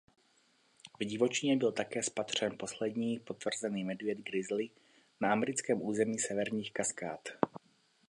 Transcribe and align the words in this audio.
V 0.99 1.05
divočině 1.05 1.57
byl 1.57 1.71
také 1.71 2.03
spatřen 2.03 2.57
poslední 2.59 3.19
potvrzený 3.19 3.83
medvěd 3.83 4.17
grizzly 4.17 4.69
na 5.19 5.31
americkém 5.31 5.81
území 5.81 6.19
Severních 6.19 6.73
Kaskád. 6.73 7.27